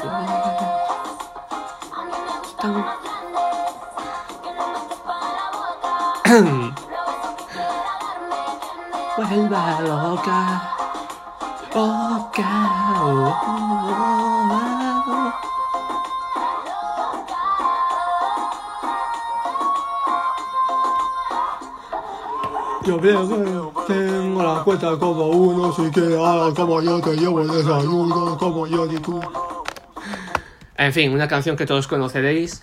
[9.17, 10.63] Vuelva loca,
[11.75, 12.51] loca.
[12.95, 14.67] Oh, oh, oh.
[14.67, 14.72] oh.
[22.85, 23.17] Yo bien,
[23.87, 28.67] tengo la cuenta como uno, si quieres haga como yo te llevo el desayuno, como
[28.67, 29.21] yo y tú.
[30.77, 32.61] En fin, una canción que todos conoceréis.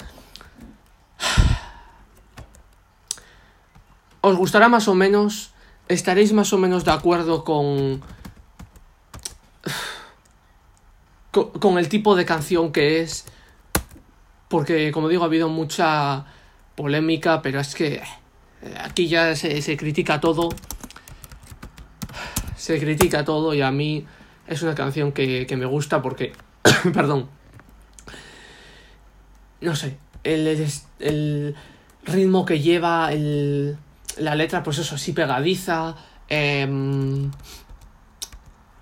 [4.20, 5.54] ¿Os gustará más o menos?
[5.88, 8.02] ¿Estaréis más o menos de acuerdo con...
[11.32, 13.26] con, el tipo de canción que es?
[14.50, 16.26] Porque, como digo, ha habido mucha
[16.76, 18.02] polémica, pero es que
[18.82, 20.50] aquí ya se, critica todo.
[22.56, 24.06] Se critica todo y a mí
[24.48, 26.34] es una canción que, que me gusta porque...
[26.94, 27.30] perdón
[29.62, 30.68] no sé, el,
[31.00, 31.56] el,
[32.04, 33.78] ritmo que lleva, el,
[34.18, 35.96] la letra, pues eso, así pegadiza.
[36.30, 37.32] em,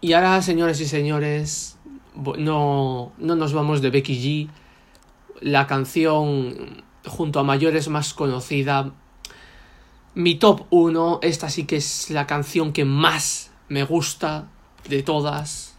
[0.01, 1.77] y ahora, señores y señores,
[2.15, 4.49] no, no nos vamos de Becky G.
[5.41, 8.91] La canción, junto a mayores más conocida,
[10.17, 14.49] mi top 1, esta sí que es la canción que más me gusta
[14.89, 15.77] de todas.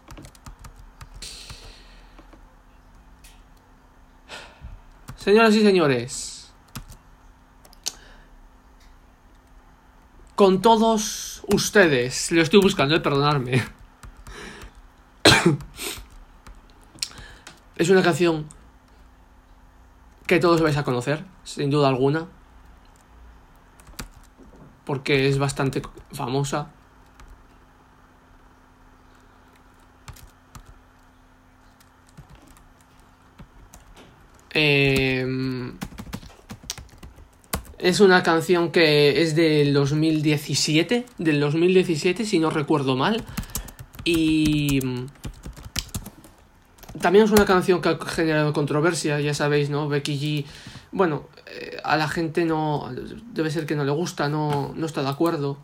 [5.17, 6.53] Señoras y señores,
[10.37, 13.65] con todos ustedes, lo estoy buscando, eh, perdonadme.
[17.75, 18.47] es una canción
[20.29, 22.29] que todos vais a conocer, sin duda alguna,
[24.89, 25.83] porque es bastante
[26.13, 26.71] famosa.
[34.55, 35.27] Eh,
[37.79, 43.23] es una canción que es del 2017, del 2017 si no recuerdo mal.
[44.05, 45.07] Y mm,
[46.99, 49.87] también es una canción que ha generado controversia, ya sabéis, ¿no?
[49.87, 50.47] Becky G,
[50.93, 51.29] bueno,
[51.89, 52.89] a la gente no,
[53.33, 55.59] debe ser que no le gusta, no, no está de acuerdo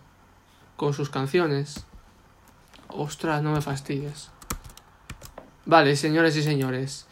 [0.76, 1.84] con sus canciones.
[2.88, 4.30] Ostras, no me fastidies.
[5.66, 7.06] Vale, señores y señores.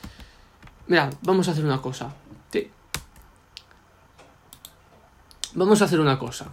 [0.86, 2.14] Mirad, vamos a hacer una cosa.
[5.54, 6.46] Vamos a hacer una cosa.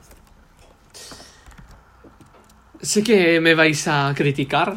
[2.82, 4.76] Sé que me vais a criticar,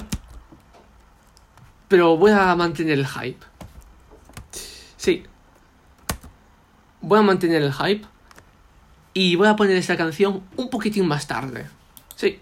[1.89, 3.45] pero voy a mantener el hype.
[7.03, 8.07] Voy a mantener el hype
[9.13, 11.67] y voy a poner esta canción un poquitín más tarde.
[12.17, 12.39] Sí.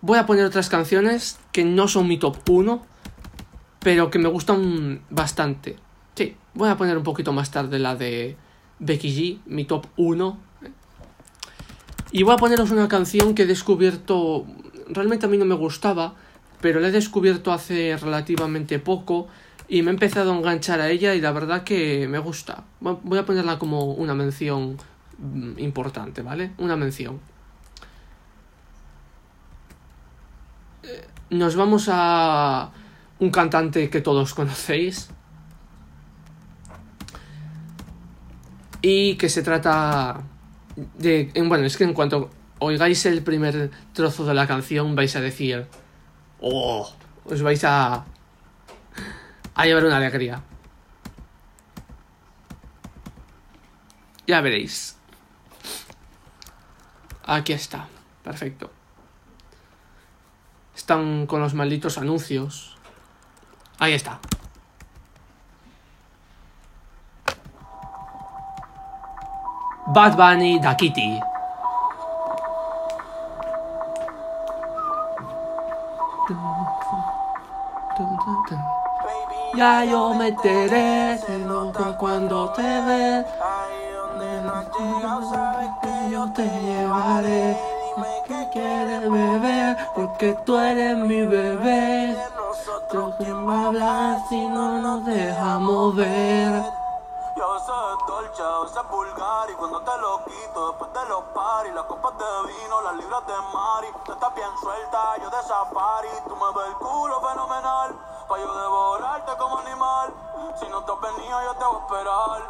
[0.00, 2.84] Voy a poner otras canciones que no son mi top 1,
[3.80, 5.76] pero que me gustan bastante.
[6.14, 8.36] Sí, voy a poner un poquito más tarde la de
[8.78, 10.38] Becky G, mi top 1.
[12.12, 14.44] Y voy a poneros una canción que he descubierto,
[14.88, 16.14] realmente a mí no me gustaba,
[16.60, 19.28] pero la he descubierto hace relativamente poco
[19.68, 22.64] y me he empezado a enganchar a ella y la verdad que me gusta.
[22.80, 24.76] Voy a ponerla como una mención
[25.18, 26.52] mm, importante, ¿vale?
[26.58, 27.20] Una mención.
[30.82, 32.70] Eh, Nos vamos a
[33.18, 35.10] un cantante que todos conocéis.
[38.82, 40.22] Y que se trata
[40.98, 41.30] de...
[41.34, 45.20] en- Bueno, es que en cuanto oigáis el primer trozo de la canción vais a
[45.20, 45.66] decir...
[46.40, 46.90] ¡Oh!
[47.24, 48.04] Os vais a...
[49.54, 50.42] A llevar una alegría.
[54.26, 54.96] Ya veréis.
[57.24, 57.86] Aquí está.
[58.22, 58.70] Perfecto.
[60.74, 62.76] Están con los malditos anuncios.
[63.78, 64.20] Ahí está.
[69.86, 71.20] Bad Bunny da Kitty.
[79.54, 83.26] Ya yo me enteré, se nota cuando te ves.
[83.40, 87.60] Ahí donde no has llegado, sabes que yo te llevaré.
[87.94, 89.76] Dime ¿Qué quieres beber?
[89.94, 92.16] Porque tú eres mi bebé.
[92.34, 96.64] nosotros ¿Quién va a hablar si no nos dejamos ver?
[97.36, 97.72] Yo sé
[98.06, 102.12] dolce, a veces vulgar y cuando te lo quito después de los paris, las copas
[102.16, 106.46] de vino, las libras de mari, tú estás bien suelta, yo de safari, tú me
[106.56, 107.96] ves el culo fenomenal,
[108.28, 110.14] pa' yo devorarte como animal,
[110.58, 112.42] si no te has venido yo te voy a esperar,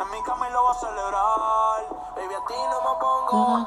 [0.00, 1.80] en mi cama y lo voy a celebrar,
[2.16, 3.66] baby a ti no me pongo,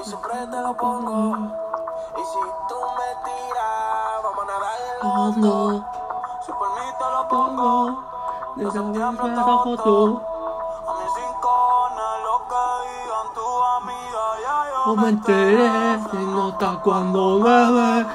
[0.00, 1.36] y siempre te lo pongo,
[2.16, 5.84] y si tú me tiras, vamos a nadar en hondo,
[6.44, 8.14] si por mí te lo pongo.
[8.56, 10.22] Desde septiembre hasta bajo tú.
[10.86, 13.54] A mis rincones, lo que digan tus
[14.86, 15.68] No me enteré,
[16.08, 18.06] se nota cuando me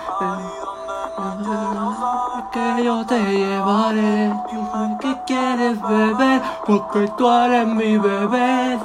[2.40, 2.52] ves.
[2.52, 4.34] Que yo te llevaré,
[5.00, 8.80] que quieres beber, porque tú eres mi bebé.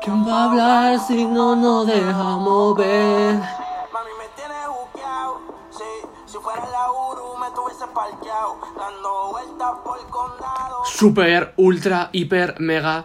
[0.00, 3.34] ¿Quién va a hablar si no nos dejamos ver?
[3.34, 5.40] Mami, me tienes buqueado.
[5.70, 8.58] Sí, si fuera la Uru, me tuviese parqueado.
[8.76, 10.84] Dando vueltas por el condado.
[10.84, 13.04] super, ultra, hiper, mega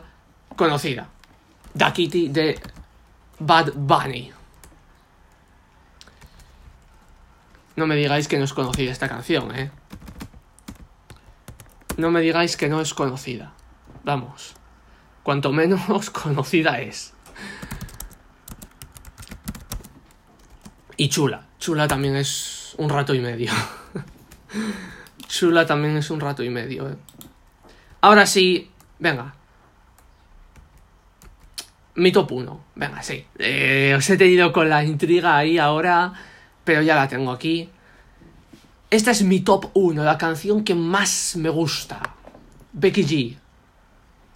[0.55, 1.07] conocida.
[1.73, 2.59] Da Kitty de
[3.39, 4.36] Bad Bunny.
[7.77, 9.69] No me digáis que no es conocida esta canción, ¿eh?
[11.95, 13.53] No me digáis que no es conocida.
[14.03, 14.55] Vamos.
[15.21, 17.13] Cuanto menos conocida es.
[20.97, 21.45] Y chula.
[21.59, 23.51] Chula también es un rato y medio.
[25.27, 26.95] chula también es un rato y medio, ¿eh?
[28.01, 29.35] Ahora sí, venga.
[31.93, 32.63] Mi top 1.
[32.73, 33.23] Venga, sí.
[33.37, 36.13] Eh, os he tenido con la intriga ahí ahora,
[36.67, 37.69] pero ya la tengo aquí.
[38.89, 42.01] Esta es mi top 1, la canción que más me gusta.
[42.73, 43.37] Becky G.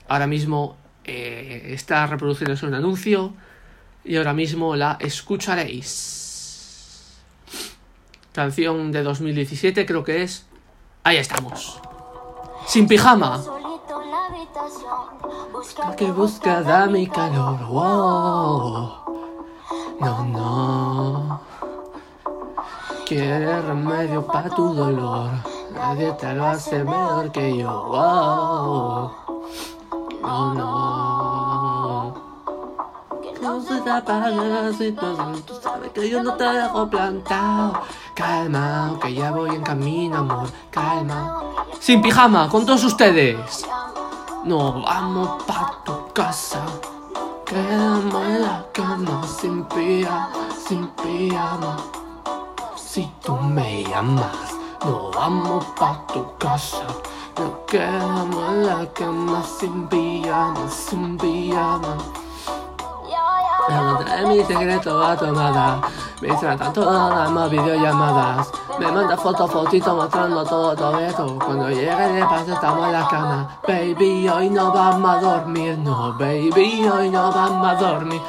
[0.07, 3.33] Ahora mismo eh, está reproduciéndose un anuncio
[4.05, 7.19] y ahora mismo la escucharéis.
[8.31, 10.45] Canción de 2017 creo que es.
[11.03, 11.81] Ahí estamos.
[12.65, 13.43] Sin pijama.
[15.97, 17.59] Que busca da mi calor.
[17.67, 18.93] Wow.
[19.99, 21.50] No, no.
[23.11, 25.31] Quiere remedio para tu dolor.
[25.73, 27.83] Nadie te lo hace mejor que yo.
[27.89, 29.11] Wow.
[30.21, 32.13] No, no.
[33.41, 35.41] No se te apaga la situación.
[35.41, 37.81] Tú sabes que yo no te dejo plantado.
[38.15, 40.47] Calma, que ya voy en camino, amor.
[40.69, 41.43] Calma.
[41.81, 43.65] Sin pijama, con todos ustedes.
[44.45, 46.61] No vamos pa' tu casa.
[47.45, 50.31] Quedamos en la cama sin pijama,
[50.65, 51.75] sin pijama.
[52.93, 56.83] Si tú me llamas, no vamos pa' tu casa.
[57.39, 61.95] Nos quedamos en la cama sin pijama, sin pijama.
[63.69, 65.79] Encontré mi secreto a tu amada.
[66.19, 68.51] Me tratan todas las videollamadas.
[68.77, 71.39] Me manda fotos, fotitos mostrando todo, todo esto.
[71.45, 73.57] Cuando llegue de paso estamos en la cama.
[73.65, 75.77] Baby, hoy no vamos a dormir.
[75.77, 78.21] No, baby, hoy no vamos a dormir.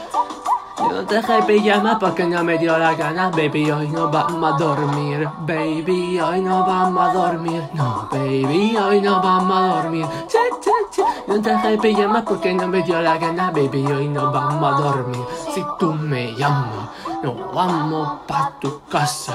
[0.78, 3.30] Yo no te dejé pijama porque no me dio la gana.
[3.30, 5.28] Baby, hoy no vamos a dormir.
[5.40, 7.68] Baby, hoy no vamos a dormir.
[7.74, 10.06] No, baby, hoy no vamos a dormir.
[10.28, 11.02] Che, che, che.
[11.26, 13.50] Yo no te dejé pijama porque no me dio la gana.
[13.50, 15.24] Baby, hoy no vamos a dormir.
[15.54, 16.88] Si tú me llamas,
[17.22, 19.34] no vamos pa' tu casa.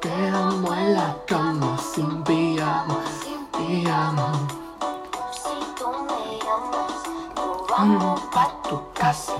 [0.00, 4.32] Quedamos en la cama sin pijama, sin pijama.
[5.30, 9.34] Si tú me llamas, no Vamos pa' tu casa.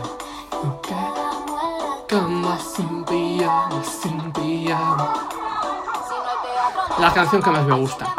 [6.99, 8.15] La canción que más me gusta.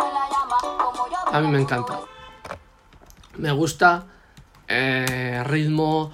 [1.31, 1.99] A mí me encanta.
[3.37, 4.05] Me gusta.
[4.67, 6.11] eh, ritmo.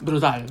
[0.00, 0.46] Brutal.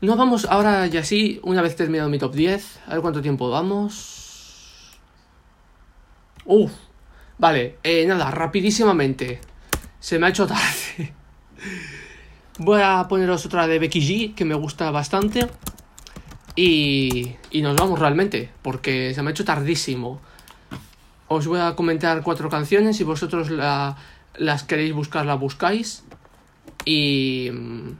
[0.00, 2.80] No vamos ahora y así, una vez terminado mi top 10.
[2.86, 4.88] A ver cuánto tiempo vamos.
[6.44, 6.72] Uf.
[7.38, 9.40] Vale, eh, nada, rapidísimamente.
[10.00, 11.14] Se me ha hecho tarde.
[12.58, 15.48] Voy a poneros otra de Becky G, que me gusta bastante.
[16.56, 20.20] Y, y nos vamos realmente, porque se me ha hecho tardísimo.
[21.28, 22.96] Os voy a comentar cuatro canciones.
[22.96, 23.96] Si vosotros la-
[24.36, 26.02] las queréis buscar, las buscáis.
[26.84, 27.50] Y.
[27.52, 27.90] mm,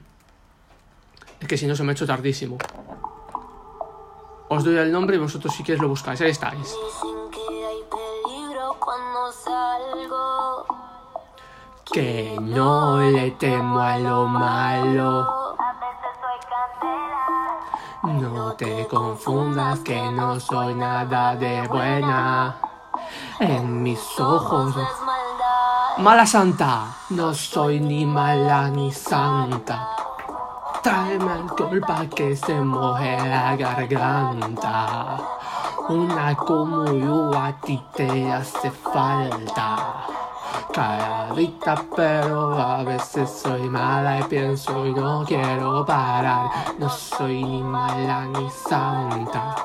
[1.40, 2.58] Es que si no se me ha hecho tardísimo.
[4.48, 6.20] Os doy el nombre y vosotros si queréis lo buscáis.
[6.20, 6.58] Ahí estáis.
[6.58, 10.37] Dicen que hay peligro cuando salgo.
[11.92, 15.56] Que no le temo a lo malo.
[18.02, 22.56] No te confundas que no soy nada de buena.
[23.40, 24.74] En mis ojos.
[25.98, 26.94] Mala Santa.
[27.10, 29.88] no soy ni mala ni santa.
[30.82, 35.18] Tráeme alcohol pa' que se moje la garganta.
[35.88, 39.77] Una como yo a ti te hace falta.
[40.72, 46.50] Calladita pero a veces soy mala y pienso y no quiero parar.
[46.78, 49.56] No soy ni mala ni santa.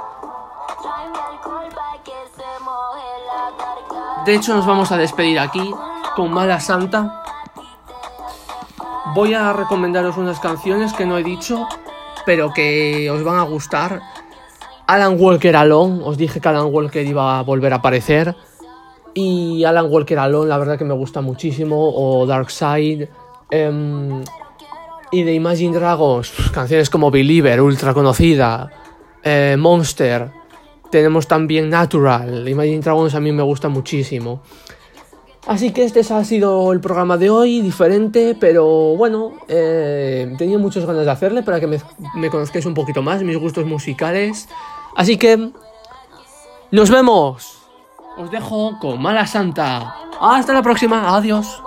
[4.26, 5.74] De hecho, nos vamos a despedir aquí
[6.16, 7.24] con Mala Santa.
[9.14, 11.68] Voy a recomendaros unas canciones que no he dicho,
[12.26, 14.02] pero que os van a gustar.
[14.88, 18.34] Alan Walker Alone, os dije que Alan Walker iba a volver a aparecer.
[19.14, 21.94] Y Alan Walker Alone, la verdad que me gusta muchísimo.
[21.96, 23.10] O Dark Side.
[23.52, 24.24] em,
[25.12, 28.72] Y de Imagine Dragons, canciones como Believer, ultra conocida,
[29.24, 30.32] eh, Monster,
[30.90, 34.42] tenemos también Natural, Imagine Dragons a mí me gusta muchísimo.
[35.46, 40.86] Así que este ha sido el programa de hoy, diferente, pero bueno, eh, tenía muchas
[40.86, 41.78] ganas de hacerle para que me,
[42.16, 44.50] me conozcáis un poquito más, mis gustos musicales.
[44.96, 45.52] Así que,
[46.72, 47.63] nos vemos.
[48.16, 49.96] Os dejo con Mala Santa.
[50.22, 51.64] Hasta la próxima, adiós.